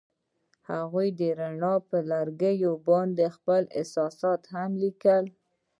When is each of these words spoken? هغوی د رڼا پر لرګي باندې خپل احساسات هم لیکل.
هغوی 0.69 1.07
د 1.19 1.21
رڼا 1.39 1.75
پر 1.89 2.01
لرګي 2.11 2.55
باندې 2.87 3.25
خپل 3.35 3.61
احساسات 3.79 4.41
هم 4.55 4.71
لیکل. 4.83 5.25